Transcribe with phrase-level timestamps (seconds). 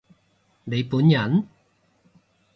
[0.63, 1.47] 你本人？